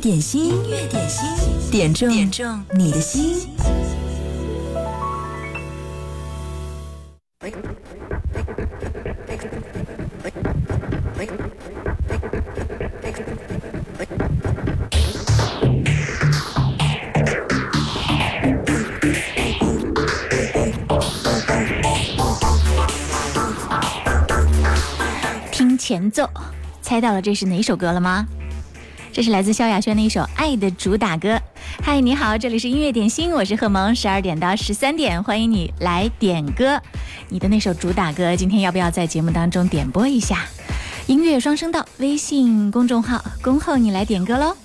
[0.00, 1.28] 点心，乐点心，
[1.70, 3.46] 点中点中你的心。
[25.52, 26.26] 听前奏，
[26.80, 28.26] 猜到了这是哪首歌了吗？
[29.12, 31.30] 这是来自萧亚轩的一首《爱的主打歌》。
[31.82, 33.92] 嗨，你好，这里是音乐点心，我是贺萌。
[33.94, 36.80] 十二点到十三点，欢迎你来点歌。
[37.28, 40.46] 你的那首主打歌，今天要不要在节目当中点播一下？
[41.08, 44.56] 音乐双声道微信公众号恭候你来点歌喽。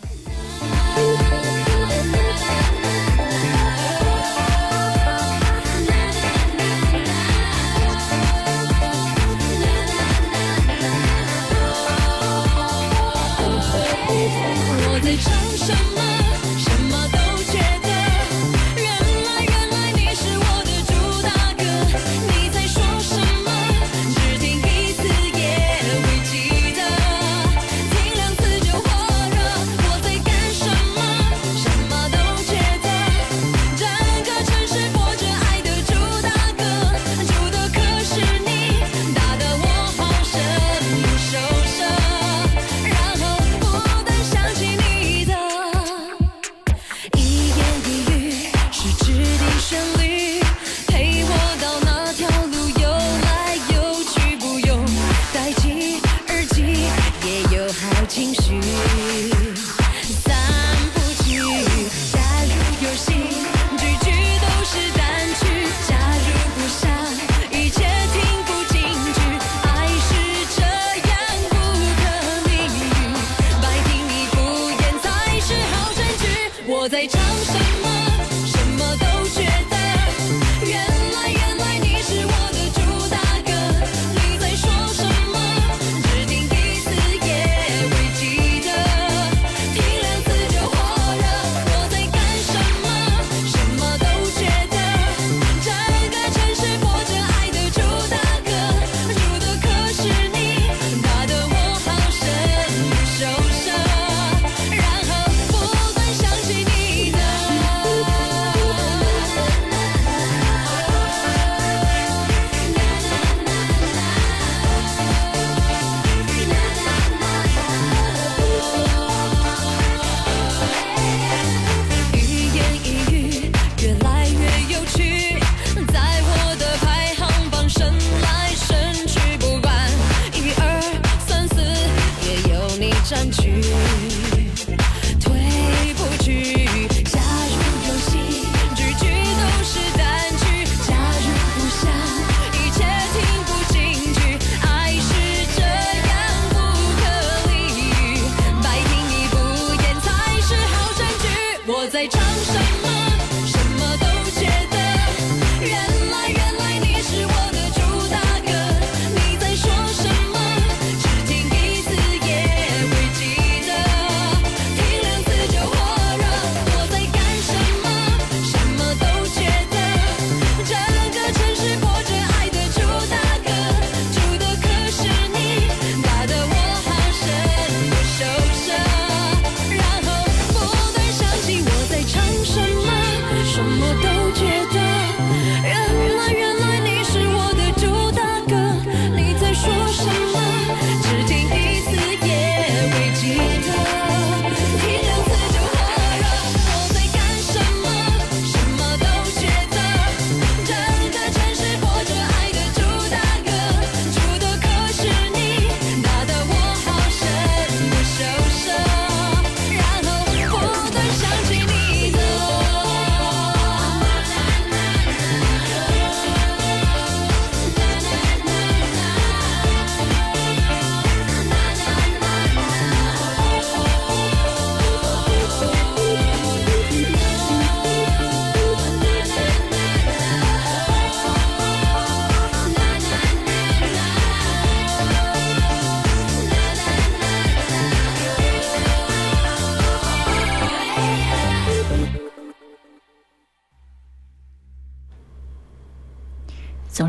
[152.45, 152.94] Shut my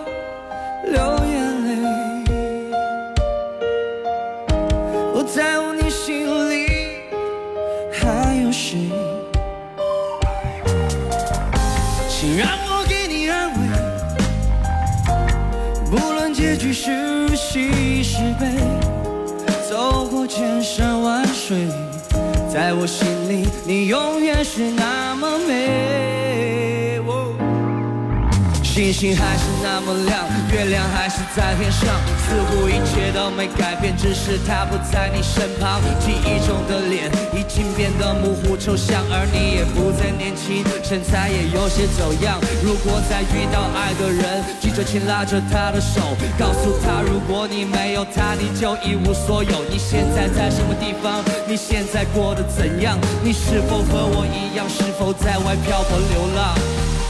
[22.52, 26.15] 在我心里，你永远是那么美。
[28.75, 31.88] 星星还是那么亮，月亮还是在天上，
[32.27, 35.80] 似乎一切都没改变，只是他不在你身旁。
[36.01, 42.36] 记忆中的脸已经变得模糊抽象，而你也不再年轻，身材也有些走样。
[42.62, 46.01] 如果再遇到爱的人，记着牵拉着他的手，
[46.38, 49.63] 告诉他如果你没有他，你就一无所有。
[49.72, 51.24] 你现在在什么地方？
[51.48, 53.00] 你现在过得怎样？
[53.24, 54.68] 你是否和我一样？
[54.68, 56.85] 是否在外漂泊流浪？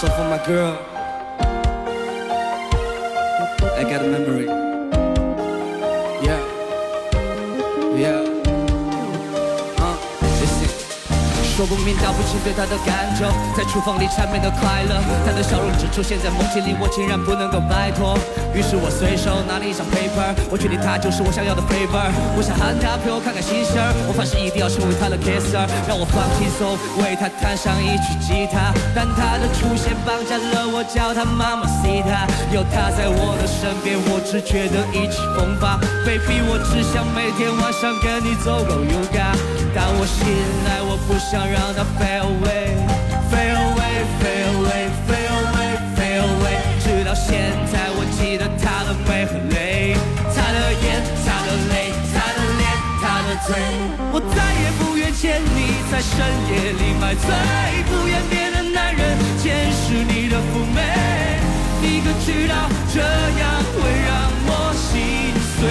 [0.00, 0.78] So for my girl,
[3.80, 4.44] I got a memory.
[6.20, 6.40] Yeah,
[7.96, 8.36] yeah.
[11.56, 13.24] 说不明道不清对她的感受，
[13.56, 18.18] 在厨房里缠绵的快乐，她的笑容只出现在梦境里，我竟然不能够摆脱。
[18.56, 22.08] 于是我随手拿了一张 paper，我确定他就是我想要的 paper。
[22.32, 23.76] 我想喊他陪我看看星星，
[24.08, 25.68] 我发誓一定要成为他的 kisser。
[25.84, 26.72] 让我放轻松，
[27.04, 28.72] 为他弹上一曲吉他。
[28.96, 32.24] 但他的出现绑架了我，叫他妈妈 sita。
[32.48, 35.76] 有他在我的身边，我只觉得意气风发。
[36.08, 39.36] Baby，我只想每天晚上跟你做个 yoga。
[39.76, 40.24] 当我醒
[40.64, 42.95] 来，我不想让他 fade away。
[53.38, 57.28] 我再也不愿见你，在深夜里买醉，
[57.84, 61.36] 不愿别的男人见识你的妩媚。
[61.82, 65.70] 你可知道，这样会让我心碎？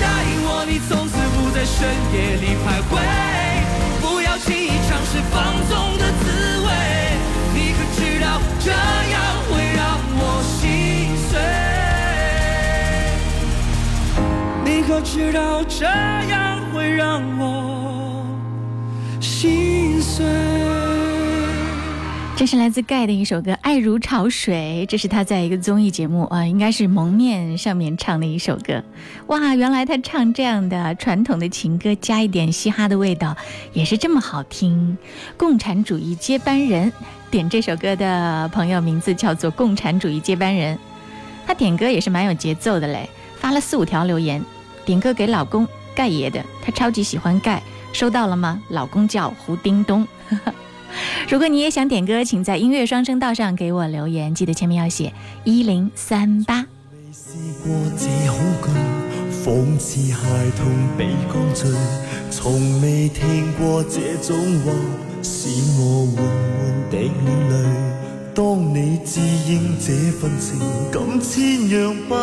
[0.00, 6.33] 答应我，你从此不在深夜里徘徊，不要轻易尝试放纵的滋味。
[15.14, 15.62] 知道
[22.34, 28.82] 这是来自盖的一首歌《爱如潮水》，这是他在一个综艺节目啊，应该是蒙面上面唱的一首歌。
[29.28, 33.36] 哇，原来他唱这样的传统的情歌，加一点嘻哈的味道，
[33.72, 34.98] 也是这么好听。
[35.36, 36.92] 共产主义接班人，
[37.30, 40.76] 点这首歌的朋友名字叫做共产主义接班人，
[41.46, 44.42] 他点歌也是蛮有节奏的嘞，发了四五条留言。
[44.84, 47.62] 点歌给老公盖爷的，他超级喜欢盖，
[47.92, 48.60] 收到了吗？
[48.68, 50.06] 老公叫胡丁咚。
[51.28, 55.12] 如果你也想点歌，请在音乐双声道上给我留言，记得前面要写
[55.44, 56.66] 一零三八。
[57.12, 58.70] 试过这好歌，
[59.44, 60.20] 讽刺孩
[60.56, 61.70] 童被灌醉，
[62.30, 64.72] 从未听过这种话，
[65.22, 65.48] 使
[65.80, 67.72] 我缓缓的流泪。
[68.34, 70.58] 当你知应这份情
[70.92, 72.14] 感千样不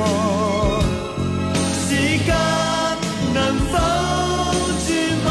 [1.79, 1.81] 时
[2.19, 2.31] 间
[3.33, 3.39] 能
[3.71, 3.73] 否
[4.83, 4.87] 转
[5.25, 5.27] 弯？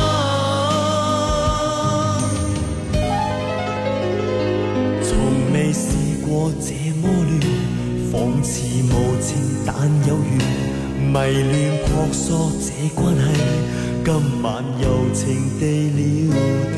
[5.03, 5.07] 从
[5.53, 5.85] 未试
[6.25, 6.27] 过
[6.61, 6.67] 这
[7.01, 7.33] 么乱，
[8.11, 8.11] 仿
[8.43, 8.51] 似
[8.87, 8.89] 无
[9.19, 9.23] 情
[9.67, 9.71] 但
[10.07, 10.27] 有缘，
[10.99, 11.13] 迷
[11.51, 11.53] 恋
[11.85, 12.25] 婆娑
[12.63, 12.67] 这
[12.99, 13.25] 关系，
[14.05, 14.09] 今
[14.41, 14.47] 晚
[14.81, 15.21] 柔情
[15.59, 15.63] 地
[16.29, 16.31] 了
[16.71, 16.77] 断。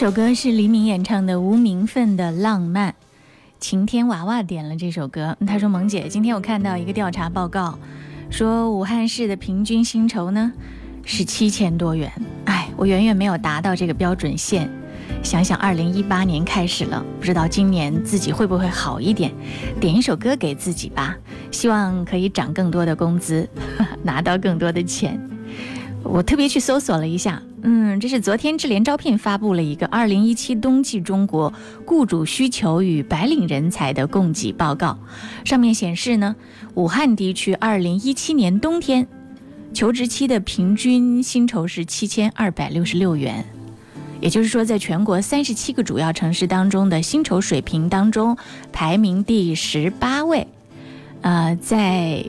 [0.00, 2.90] 这首歌是黎明演唱的《无名份的浪漫》，
[3.60, 5.36] 晴天娃娃点了这首歌。
[5.46, 7.78] 他说：“萌姐，今天我看到一个调查报告，
[8.30, 10.50] 说武汉市的平均薪酬呢
[11.04, 12.10] 是七千多元。
[12.46, 14.70] 哎，我远远没有达到这个标准线。
[15.22, 19.30] 想想二零一八年开始了，不知道今年自己会不会好一点？
[19.78, 21.14] 点一首歌给自己吧，
[21.50, 23.46] 希望可以涨更多的工资，
[24.02, 25.20] 拿到更多的钱。
[26.02, 31.52] 我特别去搜索了一下。”嗯，这是昨天智联招聘发布了一个二零一七冬季中国
[31.84, 34.98] 雇主需求与白领人才的供给报告，
[35.44, 36.36] 上面显示呢，
[36.74, 39.06] 武汉地区二零一七年冬天
[39.74, 43.44] 求职期的平均薪酬是七千二百六十六元，
[44.22, 48.36] 也就是说，在全国三十七个主要城市当中的薪酬水平当中，
[48.72, 50.46] 排名第十八位。
[51.20, 52.24] 呃，在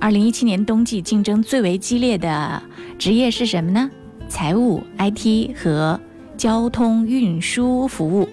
[0.00, 2.60] 二零一七年冬季竞争最为激烈的
[2.98, 3.88] 职业是什么呢？
[4.34, 6.00] 财务、IT 和
[6.38, 8.26] 交通运输服务，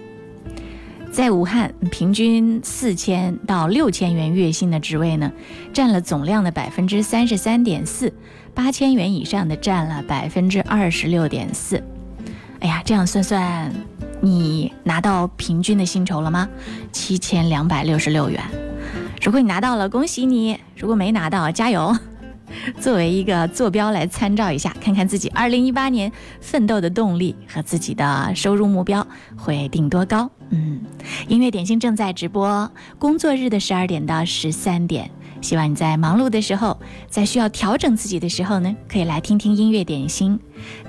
[1.12, 5.30] 在武汉平均四千到六千元月薪的职位呢，
[5.74, 8.08] 占了总量的百分之三十三点四；
[8.54, 11.80] 八千元以上的占了百分之二十六点四。
[12.60, 13.70] 哎呀，这样算算，
[14.22, 16.48] 你拿到平均的薪酬了吗？
[16.92, 18.42] 七千两百六十六元。
[19.22, 21.94] 如果你拿到了，恭喜你；如果没拿到，加油。
[22.78, 30.30] 作为一个坐标来参照一下，看看自己二零一八年奋斗的动力和自己的收入目标会定多高。
[30.50, 30.80] 嗯，
[31.28, 36.76] 音乐点心正在直播，工作日的十二点到十三点，希望你在忙碌的时候，
[37.08, 40.38] 在需要调整自己的时候呢，可以来听听音乐点心，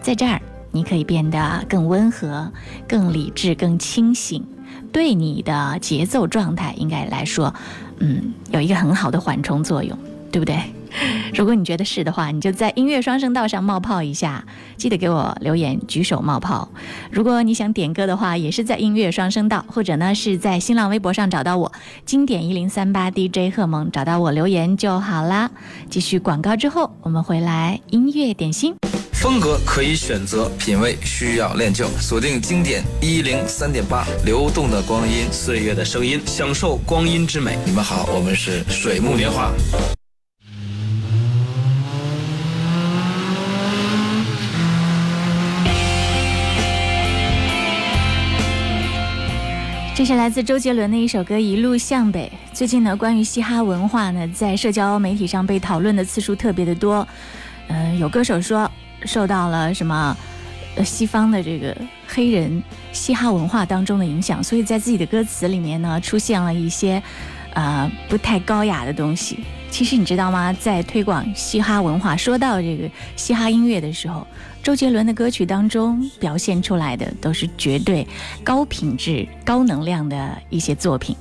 [0.02, 0.42] 在这儿
[0.72, 2.52] 你可以变得更温和、
[2.88, 4.44] 更理智、更清醒，
[4.92, 7.54] 对你的节奏状态应该来说，
[8.00, 9.96] 嗯，有一个很好的缓冲作用，
[10.32, 10.58] 对不对？
[11.34, 14.44] 如果你觉得是的话，你就在音乐双声道上冒泡一下，
[14.78, 16.68] 记得给我留言，举手冒泡。
[17.12, 21.72] 如果你想点歌的话，也是在音乐双声道，或者呢是在新浪微博上找到我，
[22.06, 25.50] 经典一零三八 DJ 贺萌，找到我留言就好啦。
[25.90, 28.76] 继续广告之后，我们回来音乐点心。
[29.14, 37.56] 风格可以选择，品味需要练就，锁定经典一零三点八，流动的光阴，岁月的声音，享受光阴之美。
[37.64, 39.52] 你们好，我们是水木年华。
[49.94, 52.32] 这是来自周杰伦的一首歌《一路向北》。
[52.58, 57.06] 最近呢，关于嘻哈文化呢，在社交媒体上被讨论的次数特别的多。
[57.68, 58.70] 嗯，有歌手说
[59.04, 60.16] 受到了什么
[60.86, 61.76] 西方的这个
[62.08, 67.02] 黑人嘻哈文化当中的影响，所以在自己的歌词里面呢，出现了一些
[67.54, 69.40] 呃不太高雅的东西。
[69.70, 70.54] 其实你知道吗？
[70.54, 74.26] 在推广嘻哈文化，说到这个嘻哈音乐的时候。
[74.64, 78.06] 周杰伦的歌曲当中表现出来的都是绝对
[78.44, 81.16] 高品质、高能量的一些作品。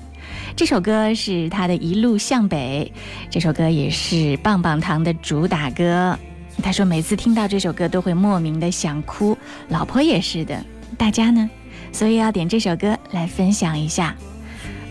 [0.54, 2.92] 这首歌是他的一路向北，
[3.30, 6.18] 这首歌也是《棒棒糖》的主打歌。
[6.62, 9.36] 他说每次听到这首歌都会莫名的想哭，
[9.68, 10.62] 老婆也是的，
[10.98, 11.48] 大家呢？
[11.92, 14.14] 所以要点这首歌来分享一下。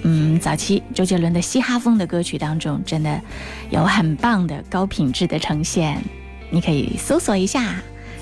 [0.02, 3.22] 嗯，早期周杰伦的嘻哈风的歌曲当中，真的
[3.70, 6.02] 有很棒的高品质的呈现，
[6.50, 7.80] 你可以搜索一下。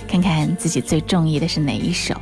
[0.07, 2.15] 看看自己最中意的是哪一首。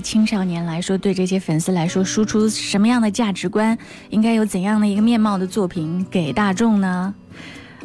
[0.00, 3.76] 青少年来说，对这些粉丝来说，输出什么样的价值观，
[4.10, 7.14] 应该有怎样的一个面貌的作品给大众呢？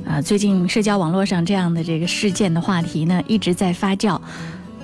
[0.06, 4.20] 啊，最近社交网络上这样的这个事件的话题呢，一直在发酵。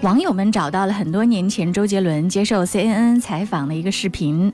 [0.01, 4.51] 网友们找到了很多年前周杰伦接受 CNN 采访的一个视频。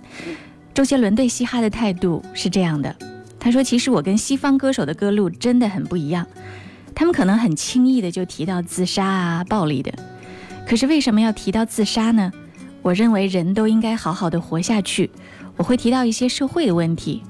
[0.73, 2.95] 周杰伦对嘻哈的态度是这样的，
[3.39, 6.25] 他说：“其实我跟西方歌手的歌路真的很不一样，
[6.95, 9.93] 他们可能很轻易的就提到自杀啊、暴力的。
[10.67, 12.31] 可是为什么要提到自杀呢？”
[12.83, 15.09] 我认为人都应该好好的活下去。
[15.55, 17.23] 我会提到一些社会的问题。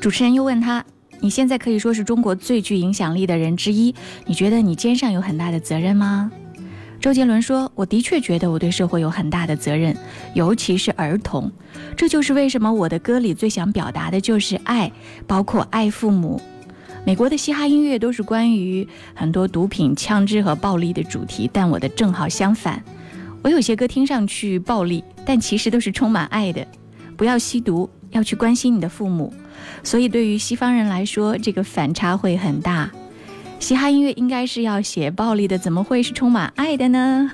[0.00, 0.82] 主持人又问他
[1.20, 6.32] ：“你现在可以说是中国最具影响力的人之一，你觉得你肩上有很大的责任吗？”
[6.98, 9.94] 周杰伦说：“我的确觉得我对社会有很大的责任，
[10.34, 11.50] 尤其是儿童。
[11.94, 14.90] 这就是为什么我的歌里最想表达的就是爱，
[15.26, 16.40] 包括爱父母。
[17.04, 22.82] 美国的嘻哈音乐都是关于很多毒品、枪支和暴力的主题，但我的正好相反。”
[23.42, 26.66] 我有些歌听上去暴力，但其实都是充满爱的。
[27.16, 29.32] 不要吸毒，要去关心你的父母。
[29.82, 32.90] 所以对于西方人来说，这个反差会很大。
[33.58, 37.30] 嘻哈音乐应该是要写暴力的，怎么会是充满爱的呢？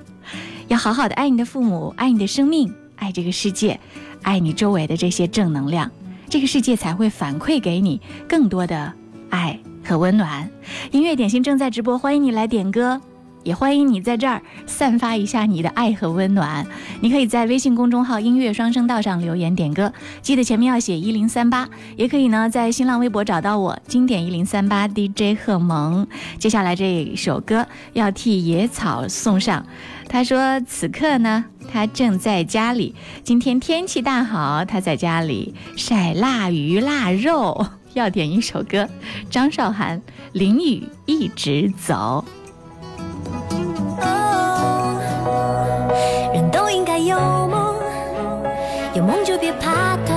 [0.68, 3.78] 要好好的爱你的父母，爱你的生命，爱这个世界，
[4.22, 5.90] 爱你周围的这些正能量，
[6.28, 8.92] 这个世界才会反馈给你更多的
[9.30, 10.50] 爱和温暖。
[10.92, 13.00] 音乐点心正在直播，欢迎你来点歌。
[13.46, 16.66] 也欢迎你在这儿散发一下你的爱和温暖。
[17.00, 21.68] 你可以在微信公众号“音乐双声道”上留言点歌，记得前面要写一零三八。
[21.94, 26.04] 也可以呢，在新浪微博找到我，经典一零三八 DJ 贺萌。
[26.40, 29.64] 接下来这首歌要替野草送上。
[30.08, 32.96] 他说此刻呢，他正在家里。
[33.22, 37.64] 今天天气大好，他在家里晒腊鱼腊肉。
[37.94, 38.86] 要点一首歌，
[39.30, 39.98] 张韶涵
[40.32, 42.22] 《淋雨一直走》。
[46.32, 47.76] 人都应该有梦，
[48.94, 50.14] 有梦就别怕痛。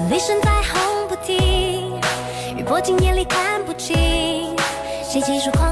[0.00, 1.96] 有雷声在轰不停，
[2.56, 3.96] 雨泼进眼里看不清，
[5.08, 5.71] 谁结束狂？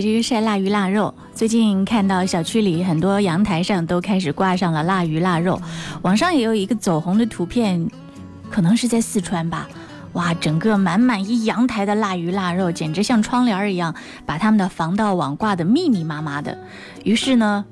[0.00, 5.60] 这个晒腊鱼腊肉，最近看到小区里很多阳台上都开始挂上了腊鱼腊肉，
[6.02, 7.86] 网上也有一个走红的图片，
[8.50, 9.68] 可能是在四川吧。
[10.14, 13.94] 哇，整个满满一阳台的腊鱼腊肉，简直像窗帘一样，
[14.26, 16.58] 把他们的防盗网挂得密密麻麻的。
[17.04, 17.64] 于是呢，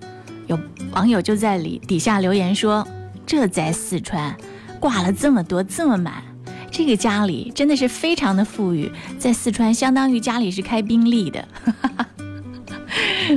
[0.47, 0.57] 有
[0.93, 2.87] 网友就在里底下留言说
[3.27, 4.33] ：“这在四川
[4.79, 6.23] 挂了这么多这么满，
[6.71, 12.07] 这个家里真的是非常的富裕，在四川相当于家里是开宾利的。”哈哈哈。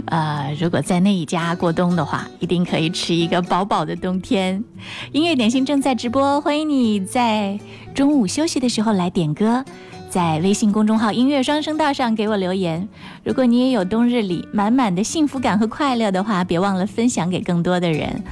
[0.08, 4.64] 呃，如果在那一家过冬的话，一定可以吃一个饱饱的冬天。
[5.12, 7.60] 音乐点心正在直播，欢迎你在
[7.94, 9.64] 中午休息的时候来点歌，
[10.10, 12.88] 在微信公众号“音乐双声道”上给我留言。
[13.24, 18.24] 如果你也有冬日里满满的幸福感和快乐的话，别忘了分享给更多的人。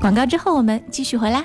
[0.00, 1.44] 广告之后我们继续回来。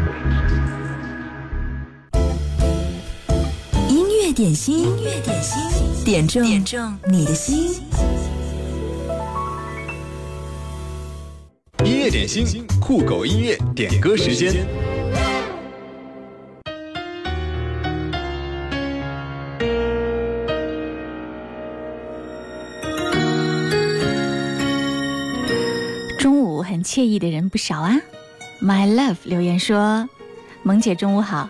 [4.33, 5.59] 点心，音乐点心，
[6.05, 7.73] 点中点中你的心。
[11.83, 14.65] 音乐点心，酷狗音乐点歌时间。
[26.19, 27.97] 中午很惬意的人不少啊
[28.61, 30.07] ，My Love 留言说
[30.63, 31.49] ：“萌姐中午好。”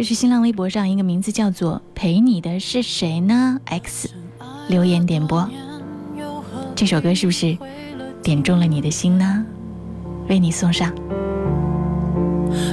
[0.01, 4.09] 这是新浪微博上一个名字叫做陪你的是谁呢 x
[4.67, 5.47] 留言点播
[6.75, 7.55] 这首歌是不是
[8.23, 9.45] 点中了你的心呢
[10.27, 10.91] 为你送上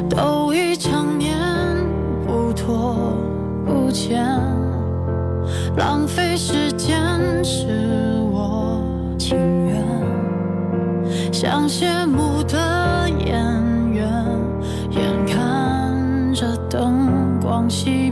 [0.10, 1.38] 都已成年
[2.26, 3.14] 不拖
[3.66, 4.26] 不欠
[5.78, 8.82] 浪费时间是我
[9.20, 9.38] 情
[9.68, 9.84] 愿
[11.34, 13.67] 像谢幕的演
[17.70, 18.07] 息。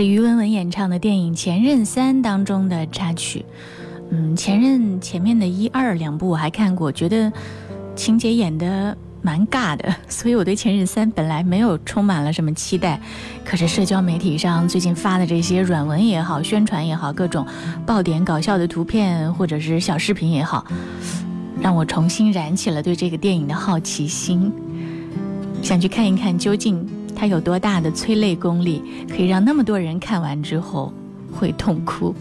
[0.00, 3.44] 是于文文演唱的电影《前任三》当中的插曲。
[4.10, 7.32] 嗯，《前任》前面的一二两部我还看过，觉得
[7.96, 13.00] 情节演得蛮尬的，所以我对《前任三》本来没有充满了什么期待。
[13.44, 17.44] 可是社交媒体上最近发的这些软文也好，宣传也好，各种
[17.84, 20.64] 爆点搞笑的图片或者是小视频也好，
[21.60, 24.52] 让我重新燃起了对这个电影的好奇心，
[25.60, 26.88] 想去看一看究竟。
[27.18, 30.92] 它有多大的催泪功力，可以让那么多人看完之后
[31.34, 32.14] 会痛哭？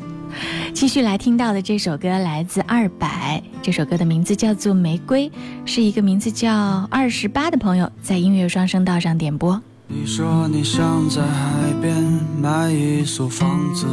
[0.73, 5.29] 继续来听到的这首歌来自二百，这首歌的名字叫做《玫瑰》，
[5.65, 9.61] 是一个名字叫二十八的朋友在音乐双声道上点播。
[9.87, 11.95] 你说你想在海边
[12.41, 13.85] 买一所房子，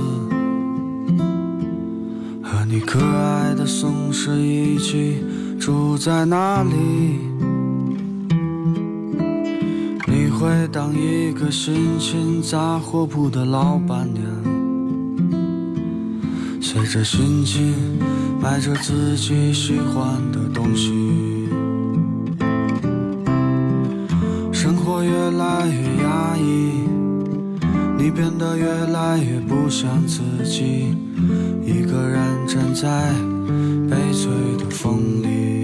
[2.42, 5.22] 和你可爱的松狮一起
[5.60, 7.50] 住在那里？
[10.38, 14.22] 会当一个心情杂货铺的老板娘，
[16.60, 17.74] 随着心情
[18.40, 20.88] 卖着自己喜欢的东西。
[24.52, 26.80] 生活越来越压抑，
[27.96, 30.96] 你变得越来越不像自己，
[31.64, 33.12] 一个人站在
[33.88, 35.63] 悲催的风里。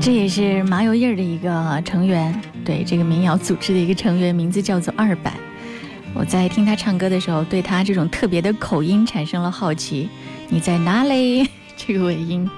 [0.00, 5.34] 这也是麻油儿的一个成员，对这个民谣组织的一个成员，名字叫做二百。
[6.14, 10.08] 我在听他唱歌的时候，对他这种特别的口音产生了好奇。
[10.48, 11.46] 你在哪里？
[11.76, 12.48] 这个尾音，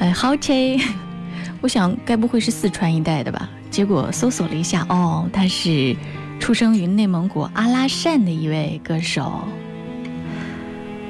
[0.00, 0.80] 哎，好奇，
[1.60, 3.48] 我想该不会是四川一带的吧？
[3.70, 5.94] 结果搜索了一下，哦，他是
[6.40, 9.42] 出生于内蒙古阿拉善的一位歌手。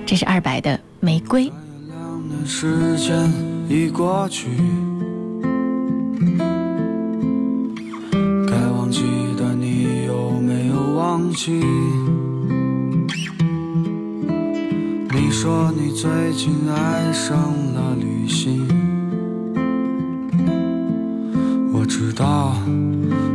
[0.04, 1.46] 这是二白的《玫瑰》。
[2.46, 3.32] 时间
[3.68, 4.46] 已过去。
[8.46, 9.04] 该忘记
[9.38, 11.52] 的，你有没有忘记？
[15.12, 17.36] 你说你最近爱上
[17.74, 18.79] 了旅行。
[22.02, 22.54] 知道，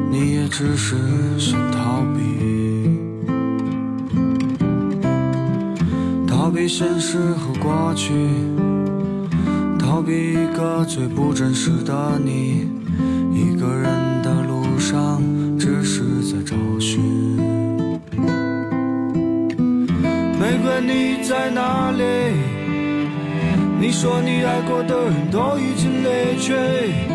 [0.09, 0.95] 你也只是
[1.37, 2.97] 想逃避，
[6.27, 8.11] 逃避现实和过去，
[9.77, 12.67] 逃避一个最不真实的你。
[13.31, 13.83] 一个人
[14.23, 15.21] 的路上，
[15.59, 17.03] 只是在找寻。
[19.93, 22.03] 玫瑰，你在哪里？
[23.79, 27.14] 你说你爱过的人都已经离去。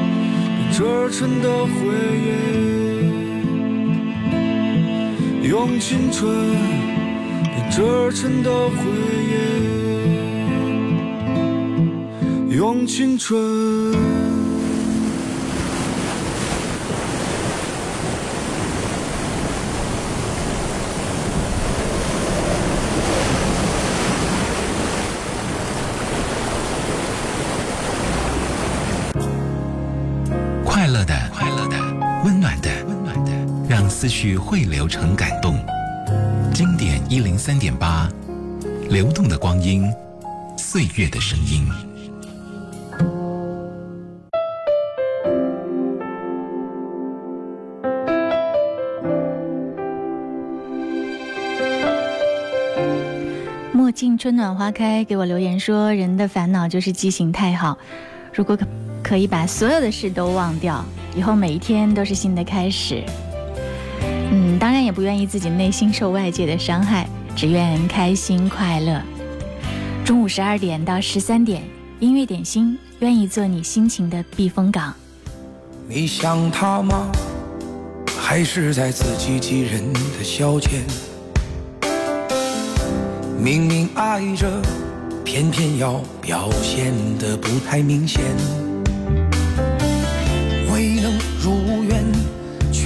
[0.71, 3.03] 折成的回忆，
[5.47, 6.33] 用青春；
[7.69, 8.77] 折成的回
[12.49, 14.10] 忆，用青春。
[34.01, 35.53] 思绪汇流成感动，
[36.51, 38.09] 经典一零三点八，
[38.89, 39.83] 流动的光阴，
[40.57, 41.69] 岁月的声音。
[53.71, 57.77] 墨镜春暖花开给我留言说：“人的烦恼就是记性太好。
[58.33, 58.65] 如果可
[59.03, 60.83] 可以把所有的事都忘掉，
[61.15, 63.03] 以后每一天都是新的开始。”
[64.61, 69.01] 当然也不愿意自己内心受外界的伤害，只愿开心快乐。
[70.05, 71.63] 中午十二点到十三点，
[71.99, 74.93] 音乐点心愿意做你心情的避风港。
[75.89, 77.11] 你想他吗？
[78.15, 80.75] 还是在自欺欺人的消遣？
[83.43, 84.47] 明明爱着，
[85.25, 88.60] 偏偏要表现得不太明显。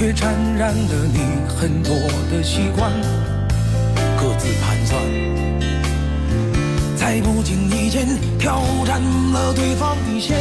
[0.05, 1.95] 却沾染了你很多
[2.29, 2.91] 的习惯，
[4.19, 5.01] 各自盘算，
[6.95, 8.05] 在不经意间
[8.37, 9.01] 挑战
[9.33, 10.37] 了对方底线，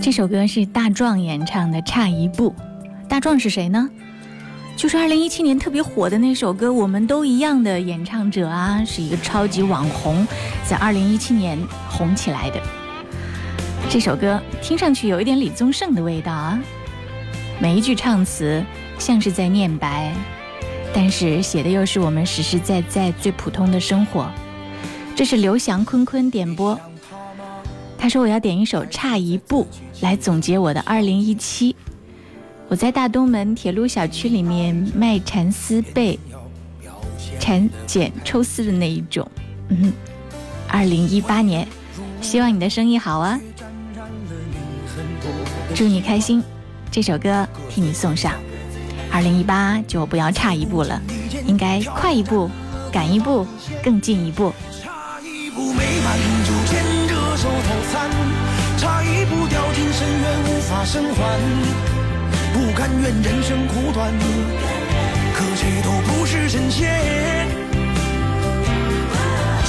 [0.00, 2.50] 这首歌是大壮演唱的《差一步》，
[3.08, 3.88] 大壮是谁呢？
[4.76, 10.26] 就是二零一七年特别火的那首歌《我们都一样》的演唱者啊，是一个超级网红，
[10.66, 11.58] 在二零一七年
[11.90, 12.60] 红起来的。
[13.90, 16.58] 这首歌听上去有一点李宗盛的味道啊，
[17.60, 18.64] 每一句唱词
[18.98, 20.12] 像是在念白，
[20.94, 24.28] 但是写的又是我们实实在在最普通的生活。
[25.14, 26.78] 这是刘翔坤坤点播，
[27.98, 29.66] 他说我要点一首《差一步》
[30.02, 31.76] 来总结我的二零一七。
[32.72, 36.18] 我在大东门铁路小区里面卖蚕丝被，
[37.38, 39.30] 蚕茧抽丝的那一种。
[39.68, 39.92] 嗯，
[40.68, 41.68] 二零一八年，
[42.22, 43.38] 希望你的生意好啊！
[45.74, 46.42] 祝你开心，
[46.90, 48.32] 这首歌替你送上。
[49.12, 50.98] 二零一八就不要差一步了，
[51.46, 52.48] 应该快一步，
[52.90, 53.46] 赶一步，
[53.84, 54.50] 更进一步。
[54.82, 58.08] 差一步没满足，牵着手走散；
[58.80, 61.91] 差一步掉进深渊，无法生还。
[62.52, 64.12] 不甘愿人生苦短，
[65.32, 66.86] 可谁都不是神仙。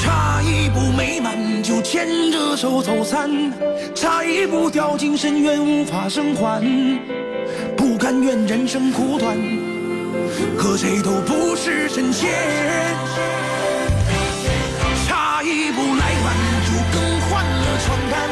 [0.00, 3.28] 差一步美满就牵着手走散，
[3.96, 6.62] 差一步掉进深渊无法生还。
[8.04, 9.34] 但愿人生苦短，
[10.58, 12.28] 可谁都不是神仙。
[15.08, 16.36] 差一步来晚
[16.66, 18.28] 就更换了床单，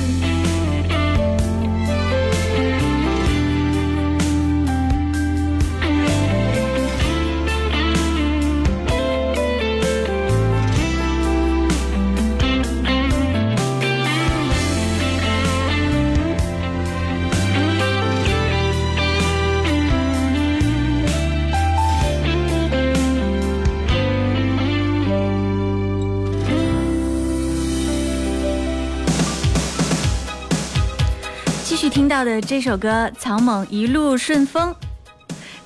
[31.94, 32.90] 听到的这首歌
[33.20, 34.72] 《草蜢一路顺风》，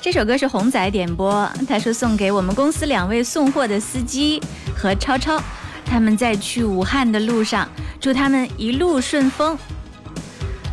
[0.02, 4.42] 这首歌是红仔点播，他说送给我们公司两位送货的司机
[4.78, 5.42] 和超超，
[5.86, 7.66] 他们在去武汉的路上，
[8.02, 9.58] 祝他们一路顺风。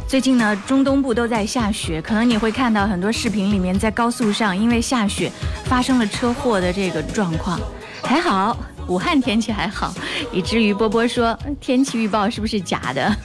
[0.09, 5.30] 最近呢，中东部都在下雪，可能你会看到很多视频里面在高速上因为下雪
[5.66, 7.61] 发生了车祸的这个状况。
[8.02, 8.57] 还好，
[8.88, 9.94] 武汉天气还好，
[10.32, 13.16] 以至于波波说天气预报是不是假的？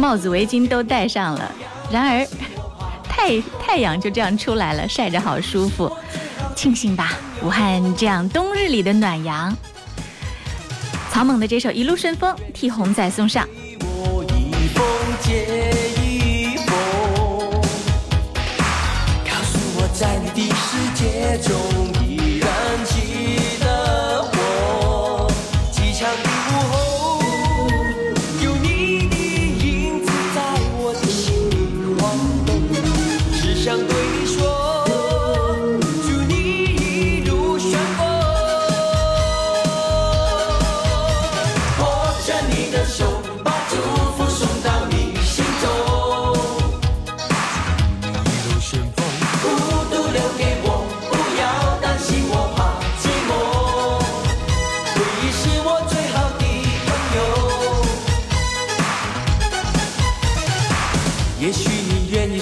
[0.00, 1.52] 帽子、围巾都戴上了，
[1.92, 2.26] 然而，
[3.06, 5.94] 太太阳就这样出来了，晒着好舒服，
[6.56, 7.12] 庆幸吧，
[7.44, 9.54] 武汉这样冬日里的暖阳。
[11.12, 13.46] 草蜢的这首《一路顺风》替红仔送上。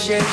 [0.08, 0.28] shit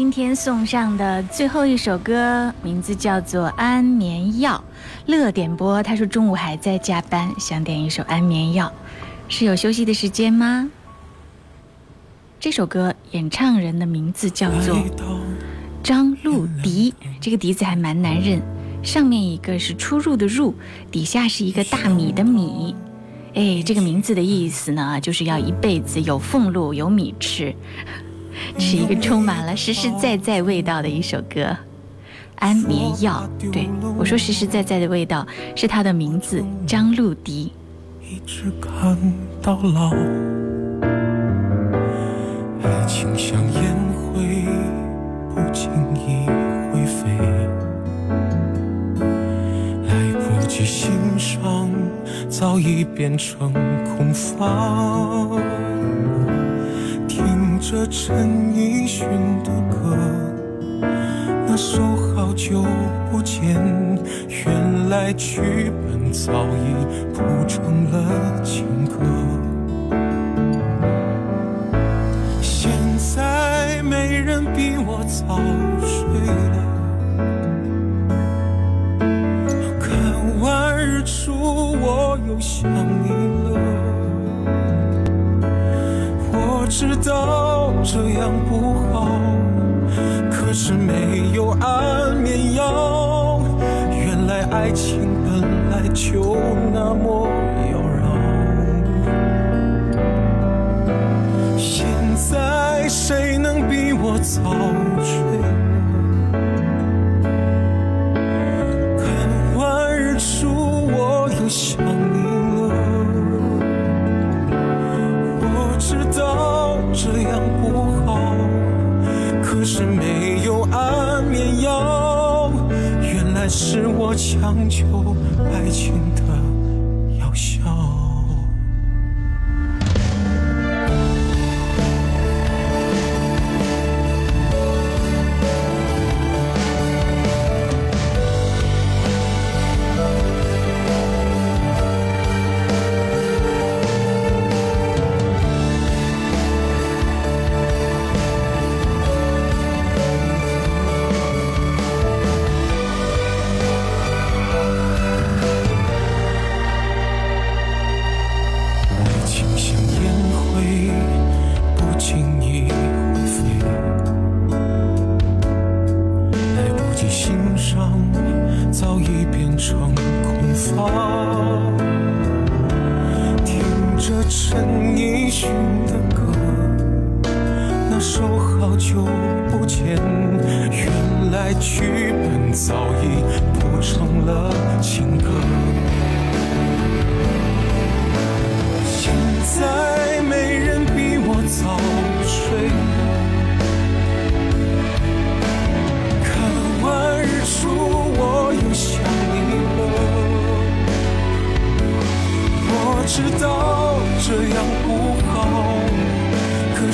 [0.00, 4.64] 今天送上的最后一首歌，名字叫做《安眠药》。
[5.12, 8.72] 乐点播，他说中午还在加班，想点一首安眠药。
[9.28, 10.70] 是有休息的时间吗？
[12.40, 14.74] 这首歌演唱人的名字叫做
[15.82, 16.94] 张露笛。
[17.20, 18.40] 这个笛子还蛮难认，
[18.82, 20.54] 上面一个是出入的入，
[20.90, 22.74] 底下是一个大米的米。
[23.34, 27.54] 哎，这个名字的意思呢，就是要一辈子有俸禄，有米吃。
[28.58, 31.56] 是一个充满了实实在在味道的一首歌
[32.36, 33.68] 安眠药对
[33.98, 37.52] 我说实实在在的味道是他的名字张露迪
[38.02, 38.96] 一直看
[39.42, 39.90] 到老
[42.62, 44.46] 爱情像烟灰
[45.34, 46.26] 不经意
[46.72, 47.16] 会飞
[49.86, 51.68] 来不及欣赏
[52.28, 53.52] 早已变成
[53.84, 55.42] 空房
[57.70, 59.06] 着陈奕迅
[59.44, 59.96] 的歌，
[61.46, 62.64] 那首好久
[63.08, 63.42] 不见，
[64.44, 66.74] 原来剧本早已
[67.14, 68.94] 铺成了情歌。
[72.42, 72.68] 现
[72.98, 75.38] 在没人比我早
[75.80, 76.02] 睡
[76.48, 76.56] 了，
[79.78, 79.88] 看
[80.40, 82.68] 完日出我又想
[83.04, 83.10] 你
[85.46, 85.50] 了，
[86.32, 87.59] 我知道。
[87.82, 89.08] 这样不好，
[90.30, 93.40] 可是没有安眠药。
[93.90, 96.36] 原来爱情本来就
[96.74, 97.28] 那么
[97.72, 99.98] 妖娆，
[101.58, 101.86] 现
[102.30, 104.42] 在谁能比我早
[105.02, 105.59] 睡？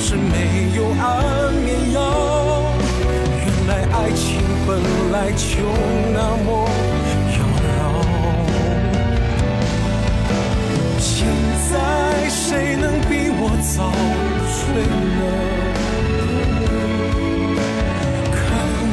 [0.08, 0.28] 是没有
[0.84, 2.00] 安眠药，
[3.42, 4.24] 原来爱情
[4.64, 4.70] 本
[5.10, 5.44] 来就
[6.12, 6.46] 那么
[7.32, 7.34] 妖
[7.66, 7.68] 娆。
[11.00, 11.12] 现
[11.72, 11.74] 在
[12.28, 12.42] 谁
[12.76, 13.74] 能比我早
[14.54, 14.56] 睡
[15.18, 15.20] 呢？
[18.30, 18.38] 看